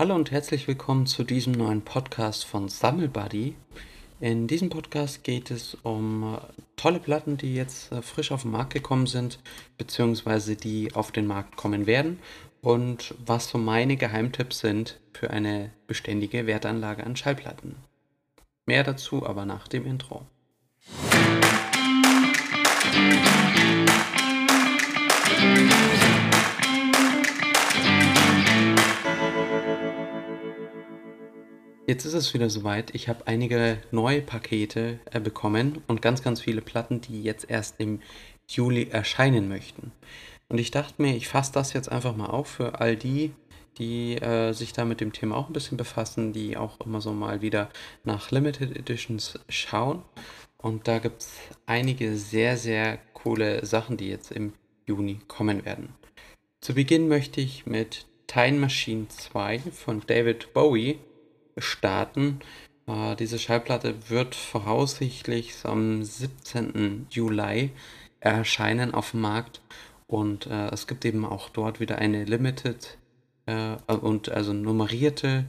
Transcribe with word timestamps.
Hallo 0.00 0.14
und 0.14 0.30
herzlich 0.30 0.66
willkommen 0.66 1.04
zu 1.04 1.24
diesem 1.24 1.52
neuen 1.52 1.82
Podcast 1.82 2.46
von 2.46 2.70
Sammelbuddy. 2.70 3.54
In 4.18 4.46
diesem 4.46 4.70
Podcast 4.70 5.24
geht 5.24 5.50
es 5.50 5.76
um 5.82 6.36
äh, 6.36 6.38
tolle 6.76 7.00
Platten, 7.00 7.36
die 7.36 7.54
jetzt 7.54 7.92
äh, 7.92 8.00
frisch 8.00 8.32
auf 8.32 8.40
den 8.40 8.50
Markt 8.50 8.72
gekommen 8.72 9.06
sind, 9.06 9.40
beziehungsweise 9.76 10.56
die 10.56 10.94
auf 10.94 11.12
den 11.12 11.26
Markt 11.26 11.56
kommen 11.56 11.86
werden 11.86 12.18
und 12.62 13.14
was 13.26 13.50
so 13.50 13.58
meine 13.58 13.98
Geheimtipps 13.98 14.60
sind 14.60 14.98
für 15.12 15.28
eine 15.28 15.70
beständige 15.86 16.46
Wertanlage 16.46 17.04
an 17.04 17.14
Schallplatten. 17.14 17.76
Mehr 18.64 18.84
dazu 18.84 19.26
aber 19.26 19.44
nach 19.44 19.68
dem 19.68 19.84
Intro. 19.84 20.24
Jetzt 31.90 32.04
ist 32.04 32.14
es 32.14 32.32
wieder 32.34 32.48
soweit. 32.48 32.94
Ich 32.94 33.08
habe 33.08 33.26
einige 33.26 33.78
neue 33.90 34.22
Pakete 34.22 35.00
äh, 35.10 35.18
bekommen 35.18 35.82
und 35.88 36.00
ganz, 36.00 36.22
ganz 36.22 36.40
viele 36.40 36.60
Platten, 36.60 37.00
die 37.00 37.20
jetzt 37.20 37.50
erst 37.50 37.80
im 37.80 37.98
Juli 38.48 38.86
erscheinen 38.92 39.48
möchten. 39.48 39.90
Und 40.48 40.58
ich 40.58 40.70
dachte 40.70 41.02
mir, 41.02 41.16
ich 41.16 41.26
fasse 41.26 41.50
das 41.52 41.72
jetzt 41.72 41.90
einfach 41.90 42.14
mal 42.14 42.28
auf 42.28 42.46
für 42.46 42.78
all 42.78 42.94
die, 42.94 43.32
die 43.78 44.14
äh, 44.18 44.52
sich 44.52 44.72
da 44.72 44.84
mit 44.84 45.00
dem 45.00 45.12
Thema 45.12 45.36
auch 45.36 45.48
ein 45.48 45.52
bisschen 45.52 45.76
befassen, 45.76 46.32
die 46.32 46.56
auch 46.56 46.78
immer 46.78 47.00
so 47.00 47.12
mal 47.12 47.42
wieder 47.42 47.70
nach 48.04 48.30
Limited 48.30 48.78
Editions 48.78 49.40
schauen. 49.48 50.04
Und 50.58 50.86
da 50.86 51.00
gibt 51.00 51.22
es 51.22 51.32
einige 51.66 52.16
sehr, 52.16 52.56
sehr 52.56 53.00
coole 53.14 53.66
Sachen, 53.66 53.96
die 53.96 54.10
jetzt 54.10 54.30
im 54.30 54.52
Juni 54.86 55.18
kommen 55.26 55.64
werden. 55.64 55.92
Zu 56.60 56.72
Beginn 56.72 57.08
möchte 57.08 57.40
ich 57.40 57.66
mit 57.66 58.06
Time 58.28 58.60
Machine 58.60 59.08
2 59.08 59.58
von 59.58 60.04
David 60.06 60.52
Bowie 60.52 61.00
starten. 61.56 62.40
Äh, 62.86 63.16
diese 63.16 63.38
Schallplatte 63.38 63.94
wird 64.08 64.34
voraussichtlich 64.34 65.54
am 65.64 66.02
17. 66.02 67.06
Juli 67.10 67.70
erscheinen 68.20 68.92
auf 68.92 69.12
dem 69.12 69.22
Markt 69.22 69.60
und 70.06 70.46
äh, 70.46 70.68
es 70.68 70.86
gibt 70.86 71.04
eben 71.04 71.24
auch 71.24 71.48
dort 71.48 71.80
wieder 71.80 71.98
eine 71.98 72.24
Limited 72.24 72.98
äh, 73.46 73.76
und 73.86 74.28
also 74.28 74.52
nummerierte 74.52 75.46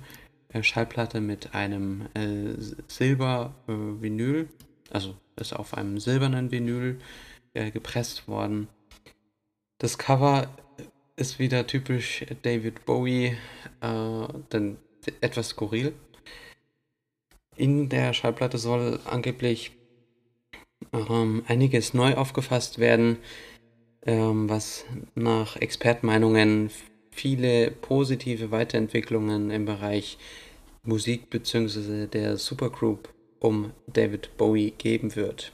äh, 0.54 0.64
Schallplatte 0.64 1.22
mit 1.22 1.54
einem 1.54 2.08
äh, 2.14 2.54
Silber-Vinyl, 2.88 4.50
also 4.92 5.16
ist 5.36 5.54
auf 5.54 5.74
einem 5.74 6.00
silbernen 6.00 6.52
Vinyl 6.52 7.00
äh, 7.54 7.72
gepresst 7.72 8.28
worden. 8.28 8.68
Das 9.78 9.98
Cover 9.98 10.48
ist 11.16 11.40
wieder 11.40 11.68
typisch 11.68 12.26
David 12.44 12.86
Bowie, 12.86 13.38
denn 13.82 14.78
etwas 15.22 15.50
skurril. 15.50 15.94
In 17.56 17.90
der 17.90 18.14
Schallplatte 18.14 18.58
soll 18.58 19.00
angeblich 19.06 19.72
ähm, 20.94 21.44
einiges 21.48 21.94
neu 21.94 22.16
aufgefasst 22.16 22.80
werden, 22.80 23.18
ähm, 24.04 24.50
was 24.50 24.86
nach 25.16 25.58
Expertmeinungen 25.58 26.72
viele 27.12 27.72
positive 27.72 28.52
Weiterentwicklungen 28.52 29.52
im 29.52 29.66
Bereich 29.66 30.18
Musik 30.84 31.30
bzw. 31.30 32.08
der 32.08 32.38
Supergroup 32.38 33.14
um 33.40 33.72
David 33.88 34.36
Bowie 34.38 34.72
geben 34.72 35.16
wird. 35.16 35.54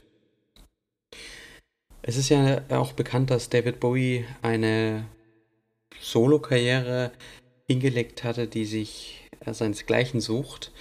Es 2.02 2.16
ist 2.16 2.30
ja 2.30 2.62
auch 2.70 2.92
bekannt, 2.92 3.30
dass 3.30 3.50
David 3.50 3.80
Bowie 3.80 4.24
eine 4.40 5.06
Solo-Karriere 6.00 7.12
hingelegt 7.66 8.24
hatte, 8.24 8.46
die 8.46 8.64
sich 8.64 9.27
seinesgleichen 9.54 10.20
sucht. 10.20 10.72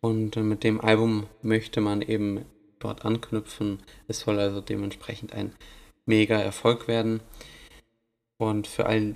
Und 0.00 0.36
mit 0.36 0.62
dem 0.62 0.80
Album 0.80 1.26
möchte 1.42 1.80
man 1.80 2.02
eben 2.02 2.44
dort 2.78 3.04
anknüpfen. 3.04 3.78
Es 4.08 4.20
soll 4.20 4.38
also 4.38 4.60
dementsprechend 4.60 5.32
ein 5.32 5.52
mega 6.04 6.36
Erfolg 6.38 6.88
werden. 6.88 7.20
Und 8.38 8.66
für 8.66 8.86
all 8.86 9.14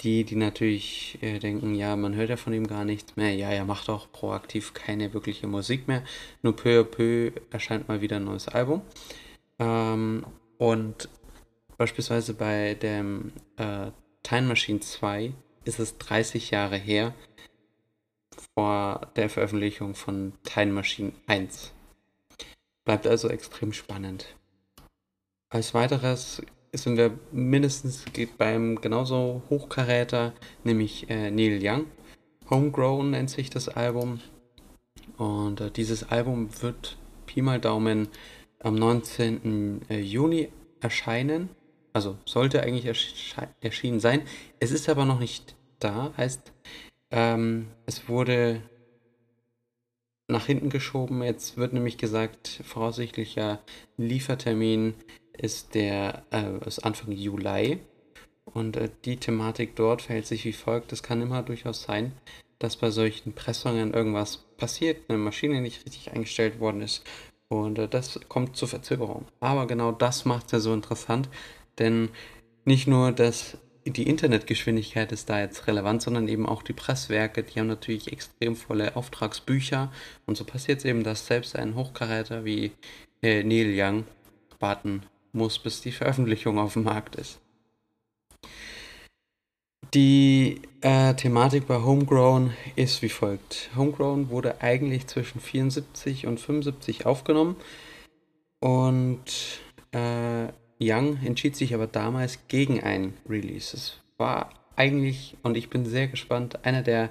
die, 0.00 0.24
die 0.24 0.36
natürlich 0.36 1.18
äh, 1.20 1.38
denken, 1.38 1.74
ja, 1.74 1.96
man 1.96 2.14
hört 2.14 2.30
ja 2.30 2.36
von 2.36 2.52
ihm 2.52 2.66
gar 2.66 2.84
nichts 2.84 3.16
mehr, 3.16 3.34
ja, 3.34 3.50
er 3.50 3.64
macht 3.64 3.88
auch 3.88 4.10
proaktiv 4.10 4.74
keine 4.74 5.14
wirkliche 5.14 5.46
Musik 5.46 5.88
mehr. 5.88 6.02
Nur 6.42 6.56
peu 6.56 6.80
à 6.80 6.84
peu 6.84 7.32
erscheint 7.50 7.88
mal 7.88 8.00
wieder 8.00 8.16
ein 8.16 8.24
neues 8.24 8.48
Album. 8.48 8.82
Ähm, 9.58 10.24
und 10.58 11.08
beispielsweise 11.76 12.34
bei 12.34 12.74
dem 12.74 13.32
äh, 13.56 13.90
Time 14.22 14.48
Machine 14.48 14.80
2 14.80 15.32
ist 15.64 15.78
es 15.78 15.98
30 15.98 16.50
Jahre 16.50 16.76
her, 16.76 17.14
vor 18.54 19.12
der 19.16 19.28
Veröffentlichung 19.28 19.94
von 19.94 20.32
Time 20.44 20.72
Machine 20.72 21.12
1. 21.26 21.72
Bleibt 22.84 23.06
also 23.06 23.28
extrem 23.28 23.72
spannend. 23.72 24.36
Als 25.50 25.74
weiteres 25.74 26.42
sind 26.72 26.96
wir 26.96 27.18
mindestens 27.32 28.04
beim 28.36 28.80
genauso 28.80 29.42
Hochkaräter, 29.48 30.32
nämlich 30.64 31.08
äh, 31.08 31.30
Neil 31.30 31.60
Young. 31.62 31.86
Homegrown 32.50 33.10
nennt 33.10 33.30
sich 33.30 33.50
das 33.50 33.68
Album. 33.68 34.20
Und 35.16 35.60
äh, 35.60 35.70
dieses 35.70 36.10
Album 36.10 36.48
wird 36.60 36.96
Pi 37.26 37.42
mal 37.42 37.60
Daumen 37.60 38.08
am 38.60 38.74
19. 38.74 39.82
Äh, 39.88 40.00
Juni 40.00 40.48
erscheinen. 40.80 41.50
Also 41.92 42.18
sollte 42.24 42.62
eigentlich 42.62 42.86
erschienen 43.60 44.00
sein. 44.00 44.22
Es 44.58 44.72
ist 44.72 44.88
aber 44.88 45.04
noch 45.04 45.20
nicht 45.20 45.54
da. 45.78 46.12
Heißt, 46.16 46.52
ähm, 47.14 47.68
es 47.86 48.08
wurde 48.08 48.60
nach 50.26 50.46
hinten 50.46 50.68
geschoben. 50.68 51.22
Jetzt 51.22 51.56
wird 51.56 51.72
nämlich 51.72 51.96
gesagt, 51.96 52.60
voraussichtlicher 52.64 53.60
Liefertermin 53.96 54.94
ist 55.36 55.74
der 55.74 56.24
äh, 56.32 56.66
ist 56.66 56.80
Anfang 56.80 57.12
Juli. 57.12 57.78
Und 58.44 58.76
äh, 58.76 58.90
die 59.04 59.16
Thematik 59.16 59.76
dort 59.76 60.02
verhält 60.02 60.26
sich 60.26 60.44
wie 60.44 60.52
folgt. 60.52 60.92
Es 60.92 61.04
kann 61.04 61.22
immer 61.22 61.42
durchaus 61.42 61.82
sein, 61.84 62.12
dass 62.58 62.76
bei 62.76 62.90
solchen 62.90 63.32
Pressungen 63.32 63.94
irgendwas 63.94 64.38
passiert, 64.56 65.08
eine 65.08 65.18
Maschine 65.18 65.60
nicht 65.60 65.86
richtig 65.86 66.12
eingestellt 66.12 66.58
worden 66.58 66.80
ist. 66.80 67.04
Und 67.48 67.78
äh, 67.78 67.88
das 67.88 68.18
kommt 68.28 68.56
zur 68.56 68.66
Verzögerung. 68.66 69.26
Aber 69.38 69.68
genau 69.68 69.92
das 69.92 70.24
macht 70.24 70.46
es 70.46 70.52
ja 70.52 70.58
so 70.58 70.74
interessant, 70.74 71.28
denn 71.78 72.08
nicht 72.64 72.88
nur, 72.88 73.12
dass 73.12 73.58
die 73.86 74.08
Internetgeschwindigkeit 74.08 75.12
ist 75.12 75.28
da 75.28 75.40
jetzt 75.40 75.66
relevant, 75.66 76.02
sondern 76.02 76.28
eben 76.28 76.46
auch 76.46 76.62
die 76.62 76.72
Presswerke, 76.72 77.42
die 77.42 77.60
haben 77.60 77.66
natürlich 77.66 78.12
extrem 78.12 78.56
volle 78.56 78.96
Auftragsbücher. 78.96 79.92
Und 80.26 80.36
so 80.36 80.44
passiert 80.44 80.78
es 80.78 80.84
eben, 80.84 81.04
dass 81.04 81.26
selbst 81.26 81.56
ein 81.56 81.74
Hochkaräter 81.74 82.44
wie 82.44 82.72
äh, 83.22 83.42
Neil 83.42 83.74
Young 83.76 84.04
warten 84.58 85.02
muss, 85.32 85.58
bis 85.58 85.82
die 85.82 85.92
Veröffentlichung 85.92 86.58
auf 86.58 86.72
dem 86.72 86.84
Markt 86.84 87.16
ist. 87.16 87.40
Die 89.92 90.62
äh, 90.80 91.14
Thematik 91.14 91.68
bei 91.68 91.76
Homegrown 91.76 92.52
ist 92.74 93.02
wie 93.02 93.08
folgt. 93.08 93.70
Homegrown 93.76 94.28
wurde 94.30 94.60
eigentlich 94.60 95.06
zwischen 95.06 95.40
74 95.40 96.26
und 96.26 96.40
75 96.40 97.06
aufgenommen 97.06 97.56
und 98.60 99.60
äh, 99.92 100.48
Young 100.80 101.18
entschied 101.24 101.56
sich 101.56 101.74
aber 101.74 101.86
damals 101.86 102.38
gegen 102.48 102.82
ein 102.82 103.14
Release. 103.28 103.76
Es 103.76 104.00
war 104.16 104.50
eigentlich, 104.76 105.36
und 105.42 105.56
ich 105.56 105.70
bin 105.70 105.84
sehr 105.86 106.08
gespannt, 106.08 106.64
einer 106.64 106.82
der 106.82 107.10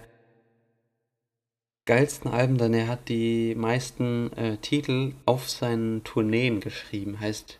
geilsten 1.85 2.31
Alben, 2.31 2.57
denn 2.57 2.73
er 2.73 2.87
hat 2.87 3.09
die 3.09 3.55
meisten 3.55 4.31
äh, 4.33 4.57
Titel 4.57 5.13
auf 5.25 5.49
seinen 5.49 6.03
Tourneen 6.03 6.59
geschrieben. 6.59 7.19
Heißt, 7.19 7.59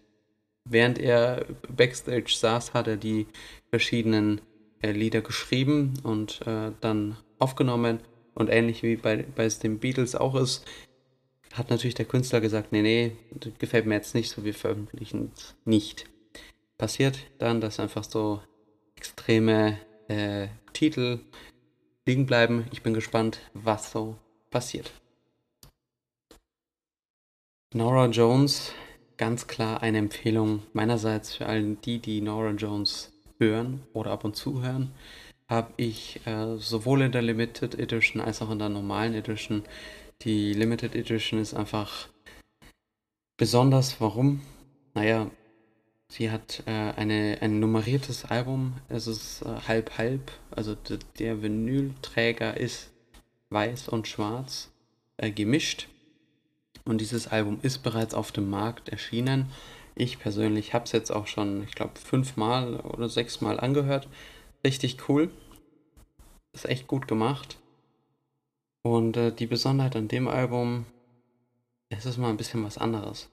während 0.65 0.97
er 0.97 1.45
backstage 1.67 2.33
saß, 2.33 2.73
hat 2.73 2.87
er 2.87 2.97
die 2.97 3.27
verschiedenen 3.69 4.41
äh, 4.81 4.91
Lieder 4.91 5.21
geschrieben 5.21 5.93
und 6.03 6.41
äh, 6.45 6.71
dann 6.79 7.17
aufgenommen. 7.39 7.99
Und 8.35 8.49
ähnlich 8.49 8.81
wie 8.81 8.95
bei, 8.95 9.25
bei 9.35 9.47
den 9.47 9.79
Beatles 9.79 10.15
auch 10.15 10.35
ist, 10.35 10.65
hat 11.53 11.69
natürlich 11.69 11.95
der 11.95 12.05
Künstler 12.05 12.41
gesagt, 12.41 12.71
nee, 12.71 12.81
nee, 12.81 13.11
gefällt 13.59 13.85
mir 13.85 13.95
jetzt 13.95 14.15
nicht 14.15 14.29
so, 14.29 14.43
wir 14.43 14.53
veröffentlichen 14.53 15.31
es 15.35 15.55
nicht. 15.65 16.05
Passiert 16.77 17.19
dann, 17.37 17.61
dass 17.61 17.79
einfach 17.79 18.03
so 18.03 18.41
extreme 18.95 19.77
äh, 20.07 20.47
Titel 20.73 21.19
liegen 22.05 22.25
bleiben. 22.25 22.65
Ich 22.71 22.81
bin 22.81 22.93
gespannt, 22.93 23.39
was 23.53 23.91
so 23.91 24.15
passiert. 24.49 24.91
Nora 27.73 28.07
Jones, 28.07 28.71
ganz 29.17 29.47
klar 29.47 29.81
eine 29.81 29.99
Empfehlung 29.99 30.63
meinerseits 30.73 31.35
für 31.35 31.45
allen 31.45 31.79
die, 31.81 31.99
die 31.99 32.21
Nora 32.21 32.51
Jones 32.51 33.11
hören 33.39 33.83
oder 33.93 34.11
ab 34.11 34.25
und 34.25 34.35
zu 34.35 34.61
hören, 34.61 34.91
habe 35.47 35.73
ich 35.77 36.19
äh, 36.25 36.57
sowohl 36.57 37.03
in 37.03 37.11
der 37.11 37.21
Limited 37.21 37.77
Edition 37.77 38.21
als 38.21 38.41
auch 38.41 38.49
in 38.51 38.59
der 38.59 38.69
normalen 38.69 39.13
Edition 39.13 39.63
die 40.23 40.53
Limited 40.53 40.95
Edition 40.95 41.39
ist 41.39 41.53
einfach 41.53 42.07
besonders. 43.37 43.99
Warum? 43.99 44.41
Naja, 44.93 45.29
sie 46.07 46.31
hat 46.31 46.63
äh, 46.65 46.71
eine, 46.71 47.39
ein 47.41 47.59
nummeriertes 47.59 48.25
Album. 48.25 48.73
Es 48.89 49.07
ist 49.07 49.41
äh, 49.41 49.67
halb 49.67 49.97
halb. 49.97 50.31
Also 50.51 50.75
der 51.19 51.41
Vinylträger 51.41 52.57
ist 52.57 52.91
weiß 53.49 53.89
und 53.89 54.07
schwarz 54.07 54.71
äh, 55.17 55.31
gemischt. 55.31 55.87
Und 56.85 56.99
dieses 56.99 57.27
Album 57.27 57.59
ist 57.61 57.79
bereits 57.83 58.13
auf 58.13 58.31
dem 58.31 58.49
Markt 58.49 58.89
erschienen. 58.89 59.49
Ich 59.95 60.19
persönlich 60.19 60.73
habe 60.73 60.85
es 60.85 60.91
jetzt 60.91 61.11
auch 61.11 61.27
schon, 61.27 61.63
ich 61.63 61.75
glaube, 61.75 61.99
fünfmal 61.99 62.77
oder 62.79 63.09
sechsmal 63.09 63.59
angehört. 63.59 64.07
Richtig 64.65 64.97
cool. 65.07 65.29
Ist 66.53 66.65
echt 66.65 66.87
gut 66.87 67.07
gemacht. 67.07 67.57
Und 68.83 69.15
äh, 69.15 69.31
die 69.31 69.47
Besonderheit 69.47 69.95
an 69.95 70.09
dem 70.09 70.27
Album, 70.27 70.85
es 71.89 72.05
ist 72.05 72.17
mal 72.17 72.29
ein 72.29 72.37
bisschen 72.37 72.63
was 72.63 72.77
anderes. 72.77 73.29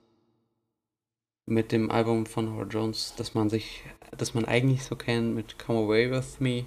Mit 1.45 1.73
dem 1.73 1.91
Album 1.91 2.25
von 2.27 2.53
Howard 2.53 2.73
Jones, 2.73 3.15
das 3.17 3.35
man 3.35 3.51
sich, 3.51 3.83
das 4.17 4.33
man 4.33 4.45
eigentlich 4.45 4.85
so 4.85 4.95
kennt, 4.95 5.35
mit 5.35 5.59
Come 5.59 5.81
Away 5.81 6.11
With 6.11 6.39
Me, 6.39 6.67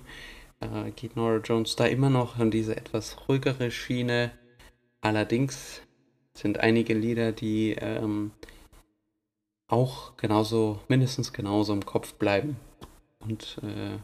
äh, 0.60 0.92
geht 0.96 1.16
Nora 1.16 1.38
Jones 1.38 1.78
da 1.78 1.86
immer 1.86 2.10
noch 2.10 2.38
an 2.38 2.52
diese 2.52 2.76
etwas 2.76 3.30
ruhigere 3.30 3.72
Schiene. 3.72 4.32
Allerdings 5.00 5.82
sind 6.34 6.60
einige 6.60 6.94
Lieder, 6.94 7.32
die 7.32 7.76
ähm, 7.80 8.32
auch 9.68 10.18
genauso, 10.18 10.82
mindestens 10.90 11.32
genauso 11.32 11.72
im 11.72 11.86
Kopf 11.86 12.16
bleiben. 12.16 12.58
Und 13.20 13.62
äh, 13.64 13.98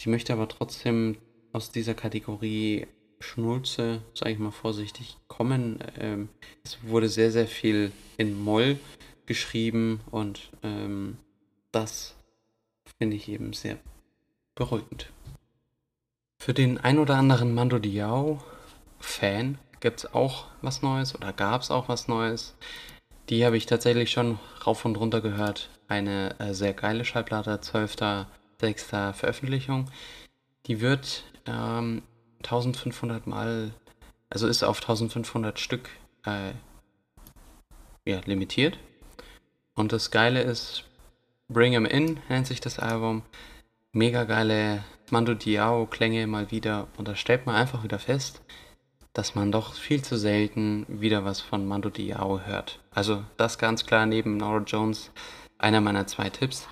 ich 0.00 0.06
möchte 0.06 0.32
aber 0.32 0.48
trotzdem 0.48 1.16
aus 1.52 1.70
dieser 1.70 1.94
Kategorie 1.94 2.88
Schnulze, 3.20 4.02
sage 4.14 4.32
ich 4.32 4.38
mal 4.38 4.50
vorsichtig, 4.50 5.16
kommen. 5.28 5.78
Ähm, 5.98 6.28
es 6.64 6.78
wurde 6.82 7.08
sehr, 7.08 7.30
sehr 7.30 7.46
viel 7.46 7.92
in 8.16 8.42
Moll 8.42 8.78
geschrieben 9.26 10.00
und 10.10 10.50
ähm, 10.62 11.16
das 11.72 12.14
finde 12.98 13.16
ich 13.16 13.28
eben 13.28 13.52
sehr 13.52 13.78
beruhigend. 14.54 15.10
Für 16.38 16.54
den 16.54 16.78
ein 16.78 16.98
oder 16.98 17.16
anderen 17.16 17.54
Mando 17.54 17.78
Diao-Fan 17.78 19.58
gibt 19.80 20.00
es 20.00 20.14
auch 20.14 20.46
was 20.62 20.82
Neues 20.82 21.14
oder 21.14 21.32
gab 21.32 21.62
es 21.62 21.70
auch 21.70 21.88
was 21.88 22.08
Neues. 22.08 22.54
Die 23.30 23.44
habe 23.46 23.56
ich 23.56 23.66
tatsächlich 23.66 24.10
schon 24.10 24.38
rauf 24.66 24.84
und 24.84 24.96
runter 24.96 25.20
gehört. 25.20 25.70
Eine 25.88 26.38
äh, 26.38 26.52
sehr 26.52 26.74
geile 26.74 27.04
Schallplatte, 27.04 27.54
12.06. 27.56 29.12
Veröffentlichung. 29.14 29.90
Die 30.66 30.80
wird 30.80 31.24
ähm, 31.46 32.02
1500 32.44 33.26
Mal, 33.26 33.72
also 34.30 34.46
ist 34.46 34.62
auf 34.62 34.80
1500 34.80 35.58
Stück 35.58 35.88
äh, 36.24 36.52
ja, 38.04 38.20
limitiert. 38.24 38.78
Und 39.74 39.92
das 39.92 40.10
Geile 40.10 40.42
ist, 40.42 40.84
Bring 41.48 41.74
'em 41.74 41.84
In 41.84 42.20
nennt 42.28 42.46
sich 42.46 42.60
das 42.60 42.78
Album. 42.78 43.22
Mega 43.92 44.24
geile 44.24 44.82
Mando 45.10 45.34
Diao-Klänge 45.34 46.26
mal 46.26 46.50
wieder. 46.50 46.88
Und 46.96 47.06
da 47.06 47.16
stellt 47.16 47.44
man 47.44 47.54
einfach 47.54 47.84
wieder 47.84 47.98
fest, 47.98 48.40
dass 49.12 49.34
man 49.34 49.52
doch 49.52 49.74
viel 49.74 50.02
zu 50.02 50.16
selten 50.16 50.86
wieder 50.88 51.24
was 51.24 51.40
von 51.40 51.66
Mando 51.66 51.90
Diao 51.90 52.40
hört. 52.40 52.80
Also 52.90 53.24
das 53.36 53.58
ganz 53.58 53.84
klar 53.84 54.06
neben 54.06 54.38
Nora 54.38 54.62
Jones 54.66 55.10
einer 55.58 55.82
meiner 55.82 56.06
zwei 56.06 56.30
Tipps. 56.30 56.66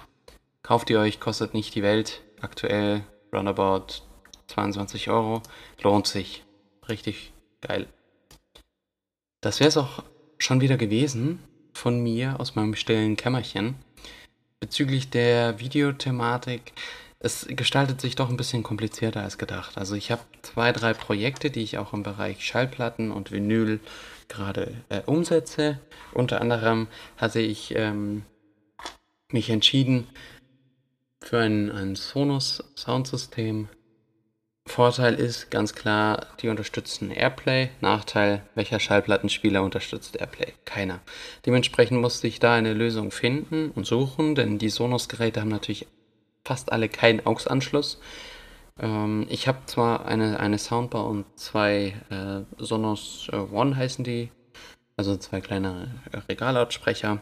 Kauft 0.63 0.89
ihr 0.91 1.01
euch, 1.01 1.21
kostet 1.21 1.53
nicht 1.55 1.75
die 1.75 1.83
Welt. 1.83 2.23
Aktuell 2.41 3.05
roundabout 3.33 4.03
22 4.53 5.11
Euro. 5.11 5.43
Lohnt 5.83 6.07
sich. 6.07 6.45
Richtig 6.89 7.33
geil. 7.61 7.87
Das 9.41 9.61
wäre 9.61 9.69
es 9.69 9.77
auch 9.77 10.05
schon 10.39 10.61
wieder 10.61 10.77
gewesen 10.77 11.41
von 11.73 12.03
mir 12.03 12.39
aus 12.39 12.55
meinem 12.55 12.75
stillen 12.75 13.17
Kämmerchen. 13.17 13.77
Bezüglich 14.61 15.11
der 15.11 15.59
Videothematik, 15.59 16.73
es 17.19 17.47
gestaltet 17.49 18.01
sich 18.01 18.15
doch 18.15 18.29
ein 18.29 18.37
bisschen 18.37 18.63
komplizierter 18.63 19.23
als 19.23 19.39
gedacht. 19.39 19.79
Also 19.79 19.95
ich 19.95 20.11
habe 20.11 20.23
zwei, 20.43 20.73
drei 20.73 20.93
Projekte, 20.93 21.51
die 21.51 21.63
ich 21.63 21.79
auch 21.79 21.93
im 21.93 22.03
Bereich 22.03 22.45
Schallplatten 22.45 23.11
und 23.11 23.31
Vinyl 23.33 23.81
gerade 24.29 24.75
äh, 24.89 25.03
umsetze. 25.07 25.81
Unter 26.13 26.41
anderem 26.41 26.89
hatte 27.17 27.41
ich 27.41 27.75
ähm, 27.77 28.25
mich 29.31 29.51
entschieden 29.51 30.09
für 31.21 31.39
ein, 31.39 31.71
ein 31.71 31.95
Sonos 31.95 32.65
Soundsystem 32.77 33.69
Vorteil 34.67 35.15
ist 35.15 35.51
ganz 35.51 35.75
klar, 35.75 36.27
die 36.41 36.49
unterstützen 36.49 37.11
Airplay. 37.11 37.71
Nachteil, 37.81 38.43
welcher 38.55 38.79
Schallplattenspieler 38.79 39.63
unterstützt 39.63 40.17
Airplay? 40.17 40.55
Keiner. 40.65 41.01
Dementsprechend 41.45 42.01
musste 42.01 42.29
ich 42.29 42.39
da 42.39 42.55
eine 42.55 42.73
Lösung 42.73 43.11
finden 43.11 43.71
und 43.73 43.87
suchen, 43.87 44.35
denn 44.35 44.59
die 44.59 44.71
Sonos-Geräte 44.71 45.41
haben 45.41 45.49
natürlich 45.49 45.89
fast 46.45 46.73
alle 46.73 46.89
keinen 46.89 47.27
AUX-Anschluss. 47.27 48.01
Ähm, 48.79 49.27
ich 49.29 49.49
habe 49.49 49.59
zwar 49.67 50.07
eine, 50.07 50.39
eine 50.41 50.59
Soundbar 50.59 51.07
und 51.07 51.27
zwei 51.37 51.95
äh, 52.11 52.63
Sonos 52.63 53.29
äh, 53.33 53.37
One 53.37 53.77
heißen 53.77 54.05
die, 54.05 54.31
also 54.97 55.17
zwei 55.17 55.41
kleine 55.41 55.95
Regallautsprecher. 56.29 57.21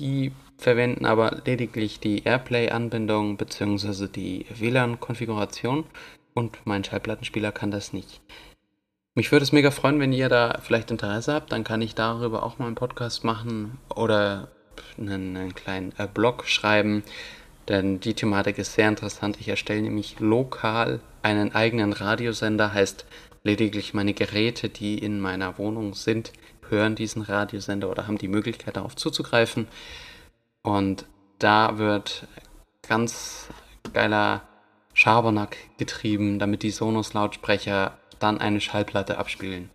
Die 0.00 0.32
verwenden 0.56 1.04
aber 1.04 1.42
lediglich 1.44 2.00
die 2.00 2.24
Airplay-Anbindung 2.24 3.36
bzw. 3.36 4.08
die 4.08 4.46
WLAN-Konfiguration 4.48 5.84
und 6.32 6.58
mein 6.64 6.82
Schallplattenspieler 6.82 7.52
kann 7.52 7.70
das 7.70 7.92
nicht. 7.92 8.22
Mich 9.14 9.30
würde 9.30 9.42
es 9.42 9.52
mega 9.52 9.70
freuen, 9.70 10.00
wenn 10.00 10.14
ihr 10.14 10.30
da 10.30 10.58
vielleicht 10.62 10.90
Interesse 10.90 11.34
habt, 11.34 11.52
dann 11.52 11.64
kann 11.64 11.82
ich 11.82 11.94
darüber 11.94 12.44
auch 12.44 12.58
mal 12.58 12.66
einen 12.66 12.76
Podcast 12.76 13.24
machen 13.24 13.76
oder 13.94 14.48
einen, 14.96 15.36
einen 15.36 15.54
kleinen 15.54 15.92
äh, 15.98 16.06
Blog 16.06 16.46
schreiben, 16.46 17.02
denn 17.68 18.00
die 18.00 18.14
Thematik 18.14 18.56
ist 18.56 18.72
sehr 18.72 18.88
interessant. 18.88 19.36
Ich 19.38 19.48
erstelle 19.48 19.82
nämlich 19.82 20.18
lokal 20.18 21.00
einen 21.22 21.54
eigenen 21.54 21.92
Radiosender, 21.92 22.72
heißt 22.72 23.04
lediglich 23.44 23.92
meine 23.92 24.14
Geräte, 24.14 24.70
die 24.70 24.96
in 24.98 25.20
meiner 25.20 25.58
Wohnung 25.58 25.92
sind, 25.92 26.32
hören 26.70 26.94
diesen 26.94 27.22
Radiosender 27.22 27.90
oder 27.90 28.06
haben 28.06 28.18
die 28.18 28.28
Möglichkeit 28.28 28.76
darauf 28.76 28.96
zuzugreifen. 28.96 29.68
Und 30.62 31.06
da 31.38 31.78
wird 31.78 32.26
ganz 32.86 33.48
geiler 33.92 34.42
Schabernack 34.92 35.56
getrieben, 35.78 36.38
damit 36.38 36.62
die 36.62 36.70
Sonos-Lautsprecher 36.70 37.98
dann 38.18 38.38
eine 38.38 38.60
Schallplatte 38.60 39.18
abspielen. 39.18 39.70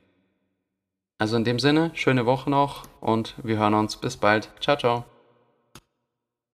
Also 1.17 1.37
in 1.37 1.45
dem 1.45 1.59
Sinne, 1.59 1.91
schöne 1.93 2.25
Woche 2.25 2.49
noch 2.49 2.83
und 2.99 3.35
wir 3.41 3.57
hören 3.57 3.73
uns. 3.73 3.95
Bis 3.95 4.17
bald. 4.17 4.49
Ciao, 4.59 4.77
ciao. 4.77 5.14